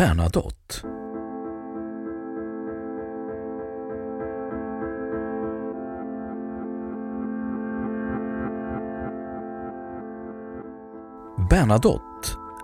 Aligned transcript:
Bernadotte 0.00 0.82
Bernadotte 11.50 12.02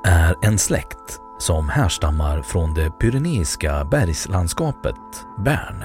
är 0.05 0.35
en 0.43 0.59
släkt 0.59 1.21
som 1.39 1.69
härstammar 1.69 2.43
från 2.43 2.75
det 2.75 2.91
pyreneiska 2.91 3.85
bergslandskapet 3.85 4.95
Bern. 5.45 5.85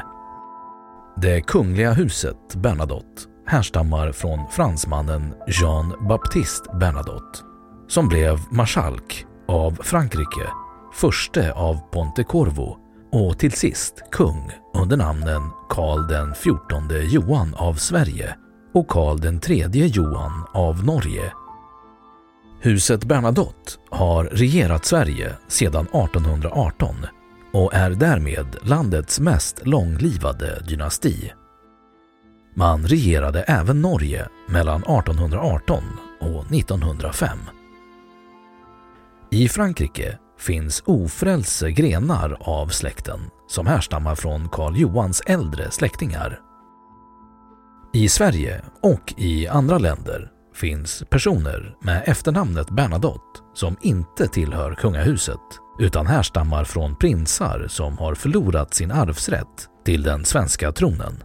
Det 1.17 1.41
kungliga 1.41 1.93
huset 1.93 2.55
Bernadotte 2.55 3.21
härstammar 3.47 4.11
från 4.11 4.47
fransmannen 4.51 5.33
Jean-Baptiste 5.47 6.77
Bernadotte 6.77 7.39
som 7.87 8.07
blev 8.07 8.39
marskalk 8.51 9.25
av 9.47 9.77
Frankrike, 9.81 10.49
förste 10.93 11.53
av 11.53 11.77
Pontecorvo 11.91 12.77
och 13.11 13.39
till 13.39 13.51
sist 13.51 14.03
kung 14.11 14.51
under 14.73 14.97
namnen 14.97 15.41
Karl 15.69 16.07
den 16.07 16.33
XIV 16.33 17.13
Johan 17.13 17.55
av 17.55 17.73
Sverige 17.73 18.35
och 18.73 18.87
Karl 18.87 19.19
den 19.19 19.39
tredje 19.39 19.85
Johan 19.85 20.45
av 20.53 20.85
Norge. 20.85 21.33
Huset 22.61 23.03
Bernadotte 23.03 23.71
har 23.89 24.23
regerat 24.23 24.85
Sverige 24.85 25.37
sedan 25.47 25.85
1818 25.85 26.95
och 27.53 27.73
är 27.73 27.89
därmed 27.89 28.55
landets 28.61 29.19
mest 29.19 29.65
långlivade 29.65 30.63
dynasti. 30.67 31.31
Man 32.55 32.87
regerade 32.87 33.43
även 33.43 33.81
Norge 33.81 34.27
mellan 34.49 34.83
1818 34.83 35.83
och 36.19 36.51
1905. 36.51 37.37
I 39.31 39.49
Frankrike 39.49 40.17
finns 40.41 40.83
ofrälse 40.85 41.71
grenar 41.71 42.37
av 42.39 42.67
släkten 42.67 43.19
som 43.47 43.67
härstammar 43.67 44.15
från 44.15 44.49
Karl 44.49 44.77
Johans 44.77 45.21
äldre 45.25 45.71
släktingar. 45.71 46.39
I 47.93 48.09
Sverige 48.09 48.61
och 48.81 49.13
i 49.17 49.47
andra 49.47 49.77
länder 49.77 50.31
finns 50.55 51.03
personer 51.09 51.75
med 51.81 52.03
efternamnet 52.05 52.69
Bernadotte 52.69 53.39
som 53.53 53.77
inte 53.81 54.27
tillhör 54.27 54.75
kungahuset 54.75 55.39
utan 55.79 56.07
härstammar 56.07 56.63
från 56.63 56.95
prinsar 56.95 57.65
som 57.67 57.97
har 57.97 58.15
förlorat 58.15 58.73
sin 58.73 58.91
arvsrätt 58.91 59.67
till 59.85 60.03
den 60.03 60.25
svenska 60.25 60.71
tronen. 60.71 61.23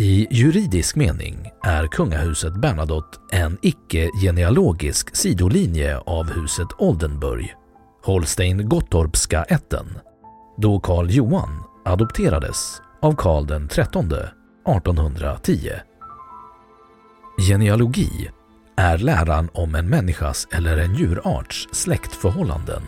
I 0.00 0.26
juridisk 0.30 0.96
mening 0.96 1.50
är 1.62 1.86
kungahuset 1.86 2.54
Bernadotte 2.54 3.18
en 3.32 3.58
icke-genealogisk 3.62 5.16
sidolinje 5.16 5.98
av 5.98 6.30
huset 6.30 6.68
Oldenburg, 6.78 7.54
Holstein-Gottorpska 8.04 9.44
ätten, 9.44 9.98
då 10.56 10.80
Karl 10.80 11.10
Johan 11.10 11.62
adopterades 11.84 12.80
av 13.02 13.12
Karl 13.12 13.68
XIII 13.68 13.86
1810. 14.76 15.70
Genealogi 17.48 18.30
är 18.76 18.98
läran 18.98 19.48
om 19.52 19.74
en 19.74 19.88
människas 19.88 20.48
eller 20.50 20.76
en 20.76 20.94
djurarts 20.94 21.68
släktförhållanden. 21.72 22.82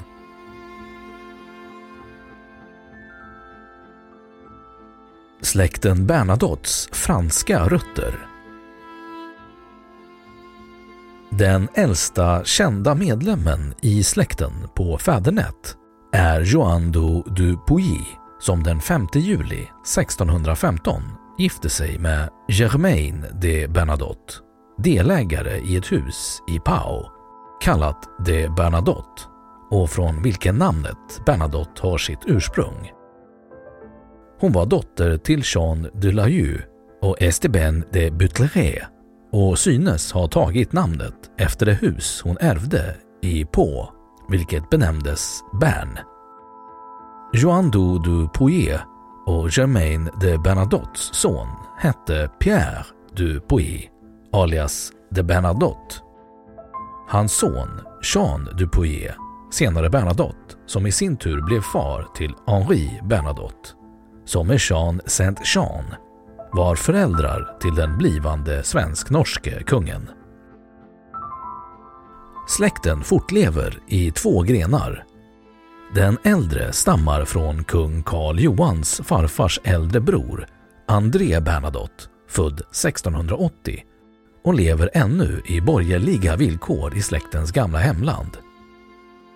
Släkten 5.43 6.07
Bernadottes 6.07 6.89
franska 6.93 7.65
rötter 7.65 8.27
Den 11.31 11.69
äldsta 11.75 12.45
kända 12.45 12.95
medlemmen 12.95 13.75
i 13.83 14.03
släkten 14.03 14.53
på 14.75 14.99
fädernet 14.99 15.77
är 16.13 16.41
Joando 16.41 17.23
du 17.23 17.57
Pouilly 17.57 18.05
som 18.41 18.63
den 18.63 18.81
5 18.81 19.07
juli 19.15 19.63
1615 19.63 21.03
gifte 21.39 21.71
sig 21.71 21.99
med 21.99 22.29
Germaine 22.49 23.27
de 23.41 23.69
Bernadotte, 23.69 24.35
delägare 24.79 25.59
i 25.59 25.77
ett 25.77 25.93
hus 25.93 26.43
i 26.49 26.59
Pau 26.59 27.05
kallat 27.61 28.09
de 28.27 28.49
Bernadotte 28.49 29.23
och 29.71 29.91
från 29.91 30.23
vilken 30.23 30.57
namnet 30.57 31.25
Bernadotte 31.27 31.83
har 31.83 31.99
sitt 31.99 32.21
ursprung. 32.27 33.00
Hon 34.41 34.53
var 34.53 34.67
dotter 34.67 35.17
till 35.17 35.43
Jean 35.45 35.89
de 35.95 36.13
Layu 36.13 36.59
och 37.03 37.23
Esteban 37.23 37.85
de 37.93 38.11
Butleré 38.11 38.83
och 39.33 39.59
synes 39.59 40.13
ha 40.13 40.29
tagit 40.29 40.73
namnet 40.73 41.15
efter 41.39 41.67
det 41.67 41.73
hus 41.75 42.21
hon 42.25 42.37
ärvde 42.41 42.97
i 43.23 43.45
Pau, 43.45 43.87
vilket 44.29 44.71
benämndes 44.71 45.41
Bern. 45.61 45.99
Joan 47.33 47.71
du 47.71 48.29
Pouillet 48.29 48.81
och 49.27 49.59
Germaine 49.59 50.11
de 50.21 50.39
Bernadottes 50.39 51.11
son 51.13 51.49
hette 51.79 52.31
Pierre 52.39 52.85
du 53.15 53.41
Pouilly, 53.41 53.89
alias 54.33 54.93
de 55.11 55.23
Bernadotte. 55.23 55.95
Hans 57.09 57.33
son 57.39 57.69
Jean 58.15 58.49
du 58.59 58.69
Pouillet, 58.69 59.15
senare 59.51 59.91
Bernadotte, 59.91 60.57
som 60.67 60.87
i 60.87 60.93
sin 60.93 61.17
tur 61.17 61.41
blev 61.41 61.61
far 61.61 62.07
till 62.15 62.35
Henri 62.47 63.01
Bernadotte, 63.05 63.80
som 64.25 64.51
är 64.51 64.71
Jean 64.71 65.01
Saint-Jean, 65.07 65.85
var 66.53 66.77
föräldrar 66.77 67.57
till 67.61 67.75
den 67.75 67.99
blivande 67.99 68.63
svensk-norske 68.63 69.63
kungen. 69.63 70.09
Släkten 72.49 73.03
fortlever 73.03 73.79
i 73.87 74.11
två 74.11 74.43
grenar. 74.43 75.05
Den 75.95 76.19
äldre 76.25 76.73
stammar 76.73 77.25
från 77.25 77.65
kung 77.65 78.03
Karl 78.03 78.41
Johans 78.41 79.01
farfars 79.05 79.61
äldre 79.65 80.01
bror, 80.01 80.47
André 80.89 81.41
Bernadotte, 81.41 82.05
född 82.29 82.61
1680 82.61 83.83
och 84.45 84.55
lever 84.55 84.91
ännu 84.93 85.43
i 85.47 85.61
borgerliga 85.61 86.37
villkor 86.37 86.97
i 86.97 87.03
släktens 87.03 87.53
gamla 87.53 87.79
hemland. 87.79 88.37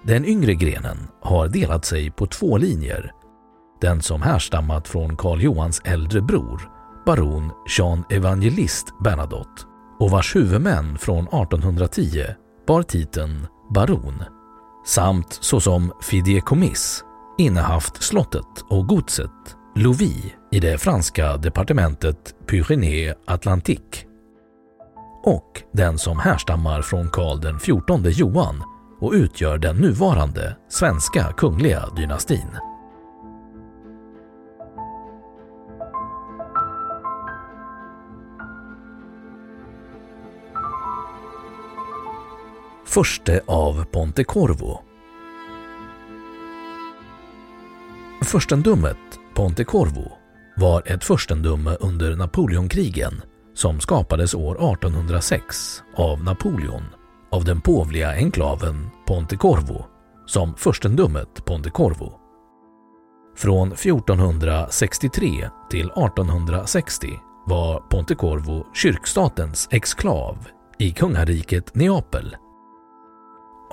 Den 0.03 0.25
yngre 0.25 0.55
grenen 0.55 0.97
har 1.21 1.49
delat 1.49 1.85
sig 1.85 2.11
på 2.11 2.27
två 2.27 2.57
linjer. 2.57 3.13
Den 3.81 4.03
som 4.03 4.23
härstammat 4.23 4.89
från 4.89 5.17
Karl 5.17 5.41
Johans 5.41 5.81
äldre 5.85 6.21
bror, 6.21 6.71
baron 7.07 7.51
Jean 7.79 8.05
Evangelist 8.11 8.87
Bernadotte 9.05 9.63
och 9.99 10.11
vars 10.11 10.37
huvudmän 10.37 10.99
från 10.99 11.25
1810 11.25 12.25
bar 12.67 12.83
titeln 12.83 13.47
baron 13.75 14.23
samt 14.87 15.39
såsom 15.41 15.93
fideikommiss 16.03 17.05
innehaft 17.39 18.03
slottet 18.03 18.65
och 18.69 18.87
godset 18.89 19.31
Louvis 19.77 20.25
i 20.53 20.61
det 20.61 20.79
franska 20.79 21.37
departementet 21.37 22.35
Pyrénées-Atlantique 22.47 24.07
och 25.25 25.63
den 25.73 25.99
som 25.99 26.19
härstammar 26.19 26.83
från 26.83 27.11
Karl 27.11 27.41
den 27.41 27.59
XIV 27.59 28.11
Johan 28.21 28.63
och 29.01 29.13
utgör 29.13 29.59
den 29.59 29.77
nuvarande 29.77 30.57
svenska 30.69 31.33
kungliga 31.33 31.89
dynastin. 31.97 32.49
Förste 42.95 43.41
av 43.47 43.85
Pontecorvo 43.85 44.81
Förstendömet 48.23 48.97
Pontecorvo 49.35 50.13
var 50.57 50.83
ett 50.87 51.05
furstendöme 51.05 51.77
under 51.81 52.17
Napoleonkrigen 52.17 53.23
som 53.55 53.81
skapades 53.81 54.35
år 54.35 54.55
1806 54.55 55.83
av 55.97 56.25
Napoleon 56.25 56.83
av 57.31 57.45
den 57.45 57.61
påvliga 57.61 58.11
enklaven 58.11 58.91
Pontecorvo 59.07 59.85
som 60.27 60.55
furstendömet 60.57 61.45
Pontecorvo. 61.45 62.13
Från 63.37 63.73
1463 63.73 65.51
till 65.71 65.87
1860 65.87 67.09
var 67.47 67.81
Pontecorvo 67.81 68.67
kyrkstatens 68.75 69.69
exklav 69.71 70.49
i 70.79 70.91
kungariket 70.91 71.75
Neapel. 71.75 72.37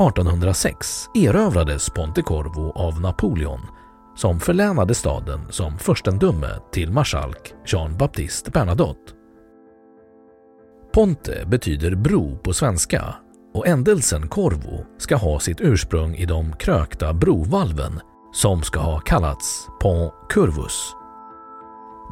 1806 0.08 1.10
erövrades 1.14 1.90
Pontecorvo 1.90 2.72
av 2.72 3.02
Napoleon 3.02 3.60
som 4.16 4.40
förlänade 4.40 4.96
staden 4.96 5.40
som 5.50 5.78
furstendöme 5.80 6.50
till 6.72 6.92
marskalk 6.92 7.54
Jean 7.66 7.98
Baptiste 7.98 8.52
Bernadotte. 8.52 9.12
Ponte 10.94 11.46
betyder 11.48 11.96
bro 11.96 12.38
på 12.38 12.54
svenska 12.54 13.16
och 13.54 13.68
ändelsen 13.68 14.28
Corvo 14.28 14.86
ska 14.98 15.16
ha 15.16 15.40
sitt 15.40 15.62
ursprung 15.62 16.16
i 16.16 16.26
de 16.26 16.54
krökta 16.54 17.14
brovalven 17.14 18.00
som 18.34 18.64
ska 18.64 18.80
ha 18.80 19.00
kallats 19.00 19.68
Pont 19.82 20.14
Curvus. 20.30 20.94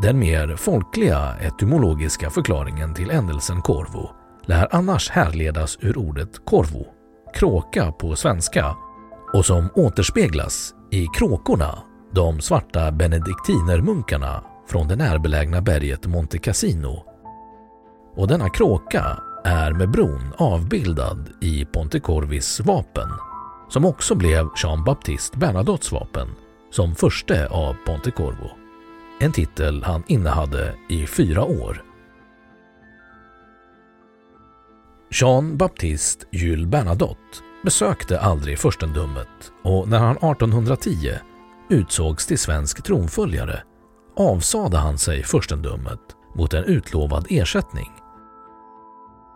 Den 0.01 0.19
mer 0.19 0.55
folkliga 0.55 1.35
etymologiska 1.41 2.29
förklaringen 2.29 2.93
till 2.93 3.09
ändelsen 3.09 3.61
Corvo 3.61 4.09
lär 4.45 4.75
annars 4.75 5.09
härledas 5.09 5.77
ur 5.81 5.97
ordet 5.97 6.45
corvo, 6.45 6.87
kråka 7.33 7.91
på 7.91 8.15
svenska 8.15 8.75
och 9.33 9.45
som 9.45 9.69
återspeglas 9.75 10.73
i 10.91 11.07
kråkorna 11.17 11.79
de 12.11 12.41
svarta 12.41 12.91
benediktinermunkarna 12.91 14.43
från 14.67 14.87
det 14.87 14.95
närbelägna 14.95 15.61
berget 15.61 16.07
Monte 16.07 16.37
Cassino. 16.37 17.05
Och 18.15 18.27
denna 18.27 18.49
kråka 18.49 19.17
är 19.43 19.73
med 19.73 19.91
bron 19.91 20.33
avbildad 20.37 21.29
i 21.41 21.65
Pontecorvis 21.65 22.59
vapen 22.59 23.09
som 23.69 23.85
också 23.85 24.15
blev 24.15 24.49
Jean 24.63 24.83
Baptiste 24.83 25.37
Bernadottes 25.37 25.91
vapen 25.91 26.27
som 26.71 26.95
förste 26.95 27.47
av 27.47 27.75
Pontecorvo. 27.85 28.49
En 29.19 29.31
titel 29.31 29.83
han 29.83 30.03
innehade 30.07 30.75
i 30.89 31.07
fyra 31.07 31.43
år. 31.43 31.88
Jean 35.11 35.57
Baptiste 35.57 36.25
Jules 36.31 36.67
Bernadotte 36.67 37.37
besökte 37.63 38.19
aldrig 38.19 38.59
furstendömet 38.59 39.51
och 39.63 39.87
när 39.87 39.99
han 39.99 40.17
1810 40.17 41.13
utsågs 41.69 42.27
till 42.27 42.39
svensk 42.39 42.83
tronföljare 42.83 43.63
avsade 44.17 44.77
han 44.77 44.97
sig 44.97 45.23
furstendömet 45.23 45.99
mot 46.35 46.53
en 46.53 46.63
utlovad 46.63 47.27
ersättning. 47.29 47.91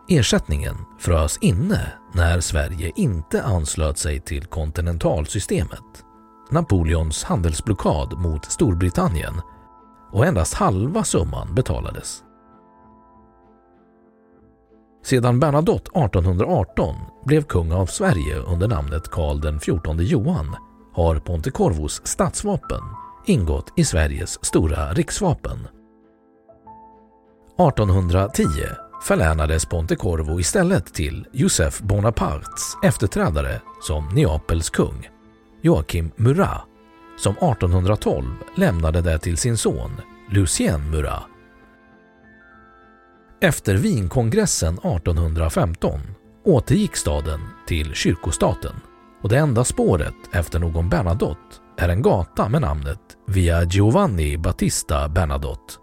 Ersättningen 0.09 0.75
frös 0.99 1.37
inne 1.41 1.93
när 2.13 2.39
Sverige 2.39 2.91
inte 2.95 3.43
anslöt 3.43 3.97
sig 3.97 4.19
till 4.19 4.45
kontinentalsystemet, 4.45 6.05
Napoleons 6.51 7.23
handelsblockad 7.23 8.17
mot 8.17 8.45
Storbritannien 8.45 9.41
och 10.11 10.25
endast 10.25 10.53
halva 10.53 11.03
summan 11.03 11.55
betalades. 11.55 12.23
Sedan 15.03 15.39
Bernadotte 15.39 15.99
1818 15.99 16.95
blev 17.25 17.43
kung 17.43 17.71
av 17.71 17.85
Sverige 17.85 18.35
under 18.35 18.67
namnet 18.67 19.09
Karl 19.11 19.41
den 19.41 19.59
XIV 19.59 20.01
Johan 20.01 20.55
har 20.93 21.19
Pontecorvos 21.19 22.01
statsvapen 22.03 22.81
ingått 23.25 23.73
i 23.75 23.85
Sveriges 23.85 24.45
stora 24.45 24.93
riksvapen. 24.93 25.67
1810 27.57 28.45
förlänades 29.03 29.65
Pontecorvo 29.65 30.39
istället 30.39 30.93
till 30.93 31.27
Joseph 31.31 31.83
Bonapartes 31.83 32.77
efterträdare 32.83 33.61
som 33.81 34.09
Neapels 34.09 34.69
kung, 34.69 35.09
Joakim 35.61 36.11
Murat, 36.15 36.61
som 37.17 37.31
1812 37.31 38.25
lämnade 38.55 39.01
det 39.01 39.19
till 39.19 39.37
sin 39.37 39.57
son 39.57 39.91
Lucien 40.29 40.89
Murat. 40.89 41.32
Efter 43.43 43.75
Wienkongressen 43.75 44.73
1815 44.73 45.99
återgick 46.43 46.95
staden 46.95 47.39
till 47.67 47.93
kyrkostaten 47.93 48.75
och 49.21 49.29
det 49.29 49.37
enda 49.37 49.63
spåret 49.63 50.15
efter 50.31 50.59
någon 50.59 50.89
Bernadotte 50.89 51.55
är 51.77 51.89
en 51.89 52.01
gata 52.01 52.49
med 52.49 52.61
namnet 52.61 52.99
Via 53.27 53.63
Giovanni 53.63 54.37
Battista 54.37 55.09
Bernadotte. 55.09 55.73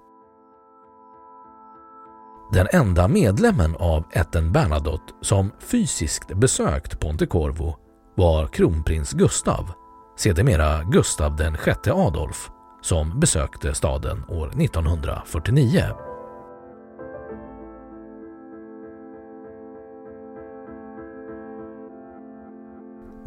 Den 2.53 2.67
enda 2.73 3.09
medlemmen 3.09 3.77
av 3.77 4.05
ätten 4.13 4.53
Bernadotte 4.53 5.15
som 5.21 5.53
fysiskt 5.59 6.37
besökt 6.37 7.01
Pontecorvo 7.01 7.77
var 8.17 8.47
kronprins 8.47 9.13
Gustav, 9.13 9.71
sedermera 10.19 10.83
Gustav 10.83 11.37
den 11.37 11.57
sjätte 11.57 11.93
Adolf, 11.93 12.51
som 12.83 13.21
besökte 13.21 13.75
staden 13.75 14.25
år 14.29 14.49
1949. 14.49 16.10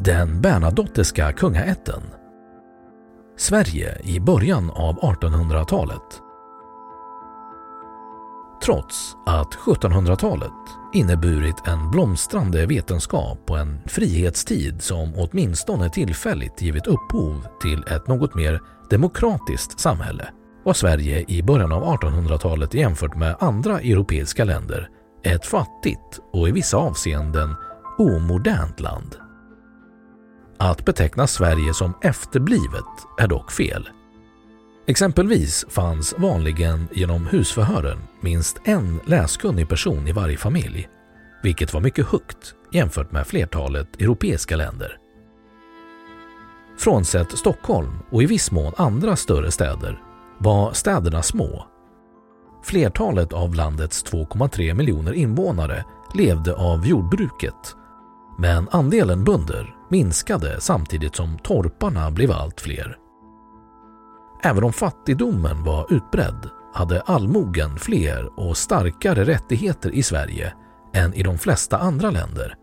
Den 0.04 0.40
Bernadotteska 0.40 1.32
kungaätten 1.32 2.02
Sverige 3.36 3.98
i 4.04 4.20
början 4.20 4.70
av 4.70 5.00
1800-talet 5.00 6.20
Trots 8.64 9.16
att 9.26 9.54
1700-talet 9.54 10.52
inneburit 10.94 11.66
en 11.66 11.90
blomstrande 11.90 12.66
vetenskap 12.66 13.50
och 13.50 13.58
en 13.58 13.80
frihetstid 13.86 14.82
som 14.82 15.12
åtminstone 15.16 15.90
tillfälligt 15.90 16.62
givit 16.62 16.86
upphov 16.86 17.46
till 17.62 17.84
ett 17.90 18.08
något 18.08 18.34
mer 18.34 18.60
demokratiskt 18.90 19.80
samhälle 19.80 20.28
var 20.64 20.72
Sverige 20.72 21.24
i 21.28 21.42
början 21.42 21.72
av 21.72 21.84
1800-talet 21.84 22.74
jämfört 22.74 23.16
med 23.16 23.36
andra 23.40 23.80
europeiska 23.80 24.44
länder 24.44 24.88
ett 25.22 25.46
fattigt 25.46 26.20
och 26.32 26.48
i 26.48 26.52
vissa 26.52 26.76
avseenden 26.76 27.54
omodernt 27.98 28.80
land. 28.80 29.16
Att 30.58 30.84
beteckna 30.84 31.26
Sverige 31.26 31.74
som 31.74 31.94
efterblivet 32.00 32.84
är 33.18 33.28
dock 33.28 33.50
fel. 33.52 33.88
Exempelvis 34.86 35.64
fanns 35.68 36.14
vanligen 36.18 36.88
genom 36.92 37.26
husförhören 37.26 37.98
minst 38.20 38.60
en 38.64 39.00
läskunnig 39.06 39.68
person 39.68 40.08
i 40.08 40.12
varje 40.12 40.36
familj, 40.36 40.88
vilket 41.42 41.74
var 41.74 41.80
mycket 41.80 42.06
högt 42.06 42.54
jämfört 42.72 43.12
med 43.12 43.26
flertalet 43.26 44.00
europeiska 44.00 44.56
länder. 44.56 44.98
Frånsett 46.78 47.38
Stockholm 47.38 47.98
och 48.10 48.22
i 48.22 48.26
viss 48.26 48.50
mån 48.50 48.72
andra 48.76 49.16
större 49.16 49.50
städer 49.50 50.02
var 50.38 50.72
städerna 50.72 51.22
små. 51.22 51.66
Flertalet 52.64 53.32
av 53.32 53.54
landets 53.54 54.04
2,3 54.04 54.74
miljoner 54.74 55.12
invånare 55.12 55.84
levde 56.14 56.54
av 56.54 56.86
jordbruket 56.86 57.76
men 58.38 58.68
andelen 58.70 59.24
bönder 59.24 59.74
minskade 59.94 60.60
samtidigt 60.60 61.16
som 61.16 61.38
torparna 61.38 62.10
blev 62.10 62.32
allt 62.32 62.60
fler. 62.60 62.98
Även 64.42 64.64
om 64.64 64.72
fattigdomen 64.72 65.64
var 65.64 65.92
utbredd 65.92 66.50
hade 66.72 67.00
allmogen 67.00 67.78
fler 67.78 68.40
och 68.40 68.56
starkare 68.56 69.24
rättigheter 69.24 69.90
i 69.90 70.02
Sverige 70.02 70.54
än 70.94 71.14
i 71.14 71.22
de 71.22 71.38
flesta 71.38 71.78
andra 71.78 72.10
länder. 72.10 72.54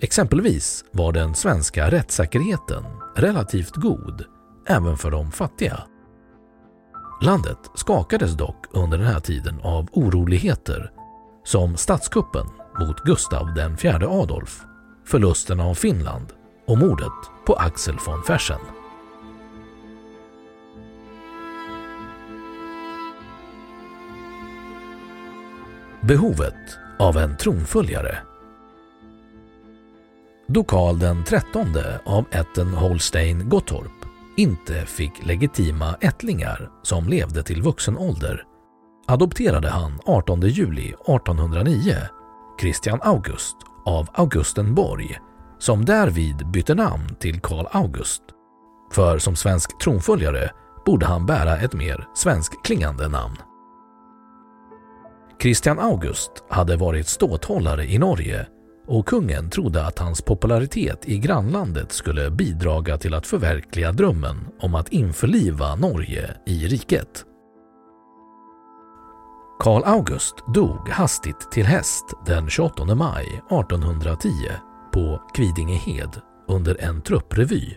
Exempelvis 0.00 0.84
var 0.92 1.12
den 1.12 1.34
svenska 1.34 1.90
rättssäkerheten 1.90 2.84
relativt 3.16 3.74
god 3.74 4.24
även 4.66 4.96
för 4.96 5.10
de 5.10 5.30
fattiga. 5.30 5.82
Landet 7.22 7.70
skakades 7.74 8.32
dock 8.32 8.66
under 8.72 8.98
den 8.98 9.06
här 9.06 9.20
tiden 9.20 9.60
av 9.62 9.88
oroligheter 9.92 10.92
som 11.44 11.76
statskuppen 11.76 12.46
mot 12.78 13.04
Gustav 13.04 13.48
IV 13.58 14.04
Adolf, 14.08 14.60
förlusten 15.04 15.60
av 15.60 15.74
Finland 15.74 16.35
och 16.66 16.78
mordet 16.78 17.12
på 17.46 17.54
Axel 17.54 17.96
von 18.06 18.22
Fersen. 18.22 18.60
Behovet 26.00 26.78
av 26.98 27.16
en 27.16 27.36
tronföljare 27.36 28.18
Då 30.46 30.64
Karl 30.64 30.98
den 30.98 31.24
trettonde 31.24 32.00
av 32.04 32.24
ätten 32.30 32.68
Holstein 32.74 33.48
Gottorp 33.48 34.06
inte 34.36 34.86
fick 34.86 35.26
legitima 35.26 35.96
ättlingar 36.00 36.70
som 36.82 37.08
levde 37.08 37.42
till 37.42 37.62
vuxen 37.62 37.98
ålder 37.98 38.44
adopterade 39.06 39.68
han 39.68 40.00
18 40.04 40.40
juli 40.40 40.88
1809 40.88 41.94
Christian 42.60 42.98
August 43.02 43.56
av 43.84 44.08
Augustenborg 44.14 45.20
som 45.58 45.84
därvid 45.84 46.50
bytte 46.52 46.74
namn 46.74 47.14
till 47.18 47.40
Karl 47.40 47.66
August. 47.70 48.22
För 48.92 49.18
som 49.18 49.36
svensk 49.36 49.78
tronföljare 49.78 50.50
borde 50.86 51.06
han 51.06 51.26
bära 51.26 51.56
ett 51.56 51.74
mer 51.74 52.06
svenskklingande 52.14 53.08
namn. 53.08 53.36
Christian 55.42 55.78
August 55.78 56.30
hade 56.48 56.76
varit 56.76 57.08
ståthållare 57.08 57.84
i 57.84 57.98
Norge 57.98 58.46
och 58.86 59.06
kungen 59.06 59.50
trodde 59.50 59.86
att 59.86 59.98
hans 59.98 60.22
popularitet 60.22 61.08
i 61.08 61.18
grannlandet 61.18 61.92
skulle 61.92 62.30
bidraga 62.30 62.98
till 62.98 63.14
att 63.14 63.26
förverkliga 63.26 63.92
drömmen 63.92 64.48
om 64.60 64.74
att 64.74 64.88
införliva 64.88 65.74
Norge 65.74 66.36
i 66.46 66.66
riket. 66.66 67.24
Karl 69.58 69.82
August 69.84 70.34
dog 70.54 70.88
hastigt 70.88 71.50
till 71.50 71.66
häst 71.66 72.04
den 72.26 72.50
28 72.50 72.94
maj 72.94 73.26
1810 73.26 74.30
på 74.96 75.22
Kvidingehed 75.34 76.20
under 76.48 76.76
en 76.80 77.02
trupprevy. 77.02 77.74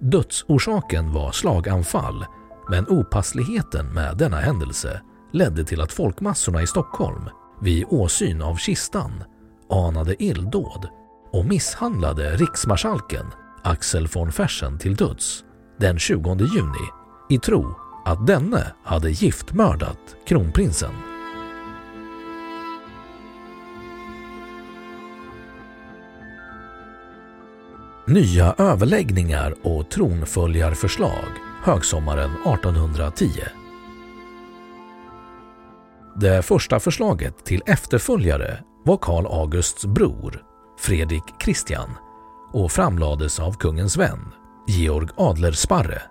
Dödsorsaken 0.00 1.12
var 1.12 1.32
slaganfall 1.32 2.24
men 2.68 2.88
opassligheten 2.88 3.86
med 3.94 4.16
denna 4.16 4.36
händelse 4.36 5.00
ledde 5.32 5.64
till 5.64 5.80
att 5.80 5.92
folkmassorna 5.92 6.62
i 6.62 6.66
Stockholm 6.66 7.22
vid 7.60 7.84
åsyn 7.88 8.42
av 8.42 8.56
kistan 8.56 9.12
anade 9.70 10.22
illdåd 10.22 10.88
och 11.32 11.46
misshandlade 11.46 12.36
riksmarskalken 12.36 13.26
Axel 13.62 14.06
von 14.06 14.32
Fersen 14.32 14.78
till 14.78 14.96
döds 14.96 15.44
den 15.78 15.98
20 15.98 16.34
juni 16.34 16.88
i 17.28 17.38
tro 17.38 17.74
att 18.04 18.26
denne 18.26 18.72
hade 18.84 19.10
giftmördat 19.10 20.16
kronprinsen. 20.26 21.09
Nya 28.10 28.54
överläggningar 28.58 29.54
och 29.62 29.90
tronföljarförslag 29.90 31.28
högsommaren 31.62 32.30
1810. 32.30 33.30
Det 36.16 36.42
första 36.42 36.80
förslaget 36.80 37.44
till 37.44 37.62
efterföljare 37.66 38.58
var 38.84 38.96
Karl 38.96 39.26
Augusts 39.26 39.86
bror, 39.86 40.42
Fredrik 40.78 41.22
Christian, 41.42 41.90
och 42.52 42.72
framlades 42.72 43.40
av 43.40 43.52
kungens 43.52 43.96
vän, 43.96 44.32
Georg 44.68 45.08
Adlersparre. 45.16 46.02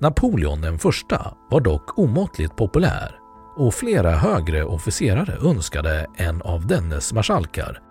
Napoleon 0.00 0.60
den 0.60 0.78
första 0.78 1.34
var 1.50 1.60
dock 1.60 1.98
omåttligt 1.98 2.56
populär 2.56 3.14
och 3.56 3.74
flera 3.74 4.10
högre 4.10 4.64
officerare 4.64 5.48
önskade 5.48 6.06
en 6.16 6.42
av 6.42 6.66
dennes 6.66 7.12
marskalkar. 7.12 7.82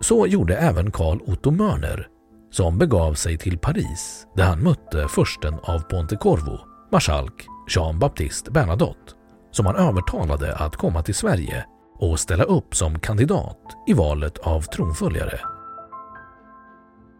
Så 0.00 0.26
gjorde 0.26 0.56
även 0.56 0.90
Karl 0.90 1.18
Otto 1.26 1.50
Mörner 1.50 2.08
som 2.56 2.78
begav 2.78 3.14
sig 3.14 3.38
till 3.38 3.58
Paris 3.58 4.26
där 4.36 4.44
han 4.44 4.62
mötte 4.62 5.08
försten 5.08 5.54
av 5.62 5.78
Pontecorvo, 5.78 6.60
marskalk 6.92 7.46
Jean-Baptiste 7.68 8.50
Bernadotte, 8.50 9.12
som 9.50 9.66
han 9.66 9.76
övertalade 9.76 10.56
att 10.56 10.76
komma 10.76 11.02
till 11.02 11.14
Sverige 11.14 11.66
och 11.98 12.20
ställa 12.20 12.44
upp 12.44 12.74
som 12.74 12.98
kandidat 12.98 13.58
i 13.86 13.92
valet 13.92 14.38
av 14.38 14.60
tronföljare. 14.60 15.40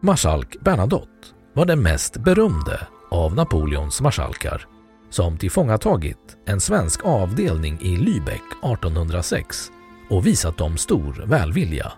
Marskalk 0.01 0.57
Bernadotte 0.61 1.27
var 1.53 1.65
den 1.65 1.81
mest 1.81 2.17
berömde 2.17 2.87
av 3.11 3.35
Napoleons 3.35 4.01
marskalkar 4.01 4.65
som 5.09 5.37
tillfångatagit 5.37 6.37
en 6.45 6.61
svensk 6.61 7.05
avdelning 7.05 7.79
i 7.81 7.97
Lübeck 7.97 8.73
1806 8.73 9.71
och 10.09 10.27
visat 10.27 10.57
dem 10.57 10.77
stor 10.77 11.23
välvilja. 11.27 11.93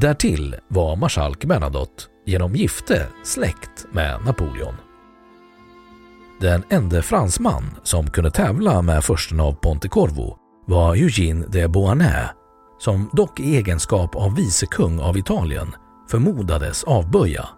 Därtill 0.00 0.56
var 0.68 0.96
marskalk 0.96 1.44
Bernadotte 1.44 2.02
genom 2.26 2.54
gifte 2.54 3.06
släkt 3.24 3.86
med 3.92 4.24
Napoleon. 4.24 4.74
Den 6.40 6.62
enda 6.68 7.02
fransman 7.02 7.62
som 7.82 8.10
kunde 8.10 8.30
tävla 8.30 8.82
med 8.82 9.04
försten 9.04 9.40
av 9.40 9.52
Pontecorvo 9.52 10.36
var 10.66 10.96
Eugène 10.96 11.48
de 11.48 11.68
Beauharnais 11.68 12.30
som 12.78 13.10
dock 13.12 13.40
i 13.40 13.56
egenskap 13.56 14.16
av 14.16 14.34
vicekung 14.34 15.00
av 15.00 15.18
Italien 15.18 15.74
förmodades 16.10 16.84
avböja. 16.84 17.48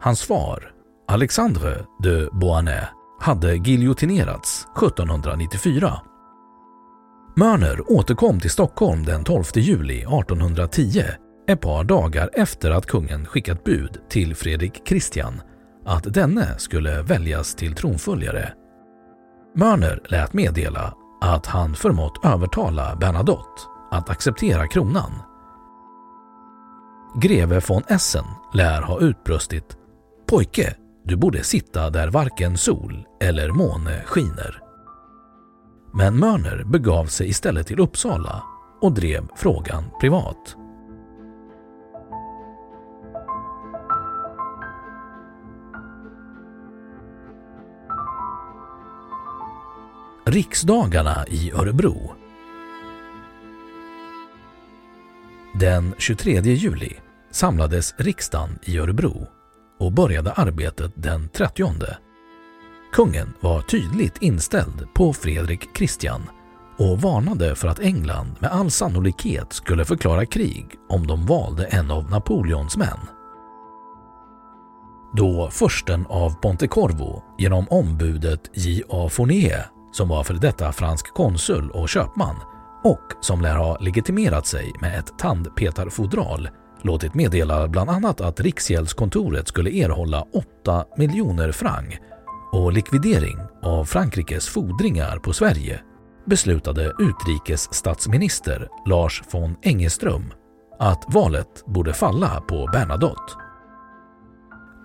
Hans 0.00 0.22
far, 0.22 0.72
Alexandre 1.08 1.84
de 2.02 2.28
Beauharnais, 2.32 2.88
hade 3.20 3.54
giljotinerats 3.54 4.66
1794. 4.76 6.00
Mörner 7.36 7.92
återkom 7.92 8.40
till 8.40 8.50
Stockholm 8.50 9.04
den 9.04 9.24
12 9.24 9.44
juli 9.54 9.98
1810 9.98 11.02
ett 11.50 11.60
par 11.60 11.84
dagar 11.84 12.30
efter 12.32 12.70
att 12.70 12.86
kungen 12.86 13.26
skickat 13.26 13.64
bud 13.64 13.98
till 14.08 14.34
Fredrik 14.34 14.88
Christian 14.88 15.40
att 15.84 16.14
denne 16.14 16.58
skulle 16.58 17.02
väljas 17.02 17.54
till 17.54 17.74
tronföljare. 17.74 18.52
Mörner 19.56 20.00
lät 20.04 20.32
meddela 20.32 20.94
att 21.20 21.46
han 21.46 21.74
förmått 21.74 22.24
övertala 22.24 22.96
Bernadotte 22.96 23.62
att 23.90 24.10
acceptera 24.10 24.66
kronan. 24.66 25.12
Greve 27.22 27.60
von 27.68 27.82
Essen 27.88 28.24
lär 28.54 28.82
ha 28.82 29.00
utbrustit 29.00 29.76
”Pojke, 30.26 30.76
du 31.04 31.16
borde 31.16 31.44
sitta 31.44 31.90
där 31.90 32.08
varken 32.08 32.56
sol 32.56 33.06
eller 33.20 33.50
måne 33.50 34.02
skiner”. 34.06 34.62
Men 35.94 36.16
Mörner 36.16 36.64
begav 36.64 37.06
sig 37.06 37.28
istället 37.28 37.66
till 37.66 37.80
Uppsala 37.80 38.42
och 38.80 38.92
drev 38.92 39.28
frågan 39.36 39.84
privat. 40.00 40.56
Riksdagarna 50.30 51.26
i 51.28 51.52
Örebro 51.52 52.12
Den 55.54 55.94
23 55.98 56.40
juli 56.40 56.92
samlades 57.30 57.94
riksdagen 57.98 58.58
i 58.62 58.78
Örebro 58.78 59.26
och 59.78 59.92
började 59.92 60.32
arbetet 60.32 60.92
den 60.94 61.28
30. 61.28 61.64
Kungen 62.92 63.34
var 63.40 63.62
tydligt 63.62 64.22
inställd 64.22 64.94
på 64.94 65.12
Fredrik 65.12 65.68
Christian 65.76 66.22
och 66.78 67.00
varnade 67.00 67.54
för 67.54 67.68
att 67.68 67.80
England 67.80 68.36
med 68.38 68.50
all 68.50 68.70
sannolikhet 68.70 69.52
skulle 69.52 69.84
förklara 69.84 70.26
krig 70.26 70.66
om 70.88 71.06
de 71.06 71.26
valde 71.26 71.64
en 71.64 71.90
av 71.90 72.10
Napoleons 72.10 72.76
män. 72.76 73.00
Då 75.16 75.48
försten 75.50 76.06
av 76.06 76.34
Pontecorvo 76.34 77.22
genom 77.38 77.66
ombudet 77.68 78.50
J.A. 78.54 79.08
Fournier 79.08 79.79
som 79.92 80.08
var 80.08 80.24
för 80.24 80.34
detta 80.34 80.72
fransk 80.72 81.14
konsul 81.14 81.70
och 81.70 81.88
köpman 81.88 82.36
och 82.84 83.12
som 83.20 83.40
lär 83.40 83.56
ha 83.56 83.78
legitimerat 83.78 84.46
sig 84.46 84.72
med 84.80 84.98
ett 84.98 85.18
tandpetarfodral 85.18 86.48
låtit 86.82 87.14
meddela 87.14 87.68
bland 87.68 87.90
annat 87.90 88.20
att 88.20 88.40
Riksgäldskontoret 88.40 89.48
skulle 89.48 89.70
erhålla 89.70 90.26
8 90.62 90.84
miljoner 90.96 91.52
franc 91.52 91.94
och 92.52 92.72
likvidering 92.72 93.38
av 93.62 93.84
Frankrikes 93.84 94.48
fordringar 94.48 95.18
på 95.18 95.32
Sverige 95.32 95.80
beslutade 96.26 96.92
utrikesstatsminister 96.98 98.68
Lars 98.86 99.22
von 99.32 99.56
Engeström 99.62 100.32
att 100.78 101.04
valet 101.08 101.64
borde 101.66 101.92
falla 101.92 102.40
på 102.40 102.68
Bernadotte. 102.72 103.32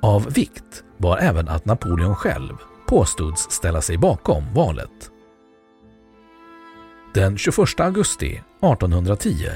Av 0.01 0.33
vikt 0.33 0.83
var 0.97 1.17
även 1.17 1.49
att 1.49 1.65
Napoleon 1.65 2.15
själv 2.15 2.53
påstods 2.87 3.51
ställa 3.51 3.81
sig 3.81 3.97
bakom 3.97 4.53
valet. 4.53 5.11
Den 7.13 7.37
21 7.37 7.79
augusti 7.79 8.31
1810 8.31 9.49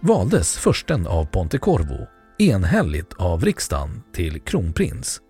valdes 0.00 0.56
försten 0.56 1.06
av 1.06 1.24
Pontecorvo 1.24 2.06
enhälligt 2.38 3.12
av 3.12 3.44
riksdagen 3.44 4.02
till 4.14 4.40
kronprins 4.40 5.20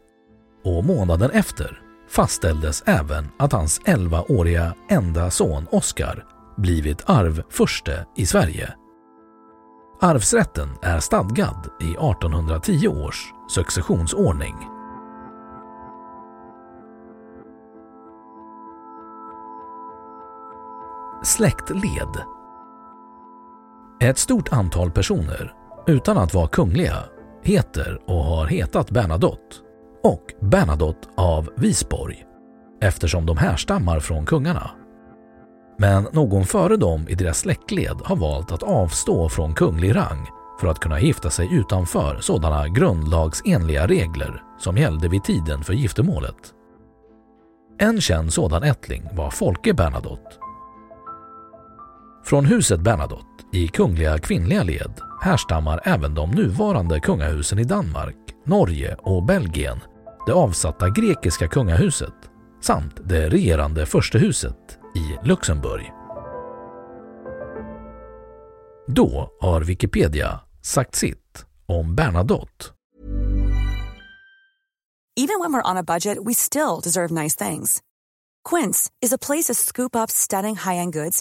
och 0.65 0.85
månaden 0.85 1.31
efter 1.31 1.81
fastställdes 2.09 2.83
även 2.87 3.29
att 3.39 3.53
hans 3.53 3.81
11-åriga 3.81 4.75
enda 4.89 5.31
son 5.31 5.67
Oscar 5.71 6.25
blivit 6.57 7.03
arvförste 7.07 8.07
i 8.17 8.27
Sverige. 8.27 8.75
Arvsrätten 10.01 10.69
är 10.83 11.01
stadgad 11.01 11.71
i 11.81 11.91
1810 11.91 12.89
års 12.89 13.33
successionsordning. 13.51 14.72
Släktled. 21.33 22.23
Ett 24.01 24.19
stort 24.19 24.53
antal 24.53 24.91
personer, 24.91 25.53
utan 25.87 26.19
att 26.19 26.35
vara 26.35 26.49
kungliga, 26.49 26.97
heter 27.43 28.01
och 28.07 28.25
har 28.25 28.47
hetat 28.47 28.91
Bernadotte 28.91 29.57
och 30.05 30.33
Bernadotte 30.41 31.09
av 31.17 31.49
Visborg 31.57 32.25
eftersom 32.81 33.27
de 33.27 33.37
härstammar 33.37 34.01
från 34.01 34.27
kungarna. 34.27 34.71
Men 35.79 36.09
någon 36.13 36.45
före 36.45 36.77
dem 36.77 37.09
i 37.09 37.15
deras 37.15 37.39
släktled 37.39 37.97
har 38.05 38.17
valt 38.17 38.53
att 38.53 38.63
avstå 38.63 39.29
från 39.29 39.55
kunglig 39.55 39.97
rang 39.97 40.27
för 40.61 40.67
att 40.67 40.81
kunna 40.81 41.01
gifta 41.01 41.31
sig 41.31 41.55
utanför 41.55 42.19
sådana 42.21 42.69
grundlagsenliga 42.69 43.87
regler 43.87 44.43
som 44.59 44.77
gällde 44.77 45.09
vid 45.09 45.25
tiden 45.25 45.65
för 45.65 45.73
giftermålet. 45.73 46.55
En 47.79 48.01
känd 48.01 48.33
sådan 48.33 48.63
ättling 48.63 49.09
var 49.13 49.31
Folke 49.31 49.75
Bernadotte. 49.75 50.37
Från 52.25 52.45
huset 52.45 52.81
Bernadotte 52.81 53.45
i 53.53 53.69
kungliga 53.69 54.19
kvinnliga 54.19 54.63
led 54.63 55.01
härstammar 55.23 55.81
även 55.85 56.15
de 56.15 56.31
nuvarande 56.31 57.01
kungahusen 57.01 57.59
i 57.59 57.65
Danmark, 57.65 58.17
Norge 58.45 58.97
och 58.99 59.25
Belgien, 59.25 59.81
det 60.27 60.33
avsatta 60.33 60.91
grekiska 60.91 61.49
kungahuset 61.49 62.15
samt 62.61 62.95
det 63.09 63.29
regerande 63.29 63.87
förstehuset 63.87 64.79
i 64.95 65.29
Luxemburg. 65.29 65.93
Då 68.87 69.31
har 69.41 69.61
Wikipedia 69.61 70.41
sagt 70.63 70.95
sitt 70.95 71.45
om 71.67 71.95
Bernadotte. 71.95 72.65
Even 75.17 75.41
when 75.41 75.53
we're 75.53 75.71
on 75.71 75.77
a 75.77 75.83
budget 75.83 76.19
we 76.29 76.35
still 76.35 76.81
deserve 76.83 77.23
nice 77.23 77.49
things. 77.49 77.81
Quince 78.51 78.91
is 79.05 79.13
a 79.13 79.19
place 79.19 79.53
to 79.53 79.55
scoop 79.55 79.97
up 79.97 80.11
stunning 80.11 80.57
high-end 80.57 80.93
goods 80.93 81.21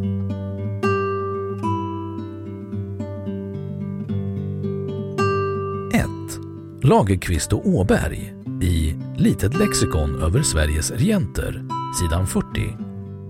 Lagerqvist 6.83 7.53
och 7.53 7.67
Åberg 7.67 8.33
i 8.61 8.95
Litet 9.17 9.59
lexikon 9.59 10.23
över 10.23 10.41
Sveriges 10.41 10.91
regenter, 10.91 11.63
sidan 11.99 12.27
40. 12.27 12.45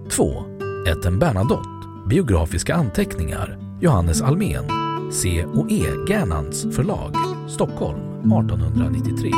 2. 0.10 0.44
Etten 0.88 1.20
Bernadotte, 1.20 1.88
biografiska 2.10 2.76
anteckningar, 2.76 3.60
Johannes 3.82 4.22
Almen, 4.22 4.64
C 5.12 5.46
och 5.46 5.72
E 5.72 5.84
Gernandts 6.08 6.76
förlag, 6.76 7.16
Stockholm 7.50 8.00
1893. 8.00 9.32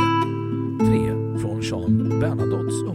3. 0.80 1.41
Från 1.41 1.62
Jean 1.62 2.19
Bernadottes 2.19 2.92